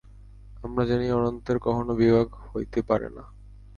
আমরা 0.63 0.83
জানি, 0.85 1.05
অনন্তের 1.11 1.57
কখনও 1.59 1.93
বিভাগ 1.95 2.27
হইতে 2.47 2.79
পারে 2.81 3.07
না। 3.09 3.23